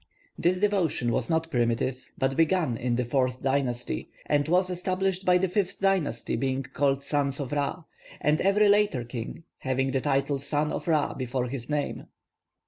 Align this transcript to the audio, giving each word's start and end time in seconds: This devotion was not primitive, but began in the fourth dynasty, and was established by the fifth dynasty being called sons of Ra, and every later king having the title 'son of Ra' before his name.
This 0.35 0.57
devotion 0.57 1.11
was 1.11 1.29
not 1.29 1.51
primitive, 1.51 2.05
but 2.17 2.35
began 2.35 2.75
in 2.75 2.95
the 2.95 3.05
fourth 3.05 3.43
dynasty, 3.43 4.09
and 4.25 4.47
was 4.47 4.71
established 4.71 5.25
by 5.25 5.37
the 5.37 5.47
fifth 5.47 5.79
dynasty 5.79 6.35
being 6.35 6.63
called 6.63 7.03
sons 7.03 7.39
of 7.39 7.51
Ra, 7.51 7.83
and 8.19 8.41
every 8.41 8.67
later 8.67 9.03
king 9.03 9.43
having 9.59 9.91
the 9.91 10.01
title 10.01 10.39
'son 10.39 10.71
of 10.71 10.87
Ra' 10.87 11.13
before 11.13 11.49
his 11.49 11.69
name. 11.69 12.07